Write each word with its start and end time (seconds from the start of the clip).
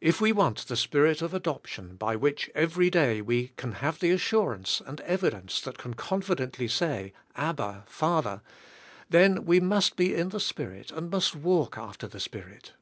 If 0.00 0.20
we 0.20 0.32
want 0.32 0.66
the 0.66 0.76
Spirit 0.76 1.22
of 1.22 1.32
adoption 1.32 1.94
by 1.94 2.16
which 2.16 2.50
every 2.52 2.90
day 2.90 3.20
we 3.22 3.52
can 3.56 3.74
have 3.74 4.00
that 4.00 4.10
assurance 4.10 4.82
and 4.84 5.00
evidence 5.02 5.60
that 5.60 5.78
can 5.78 5.94
con 5.94 6.20
fidently 6.20 6.68
say, 6.68 7.12
"Abba, 7.36 7.84
Father," 7.86 8.42
then 9.08 9.44
we 9.44 9.60
must 9.60 9.94
be 9.94 10.16
in 10.16 10.30
the 10.30 10.40
Spirit 10.40 10.90
and 10.90 11.10
must 11.12 11.36
walk 11.36 11.78
after 11.78 12.08
the 12.08 12.18
Spirit. 12.18 12.72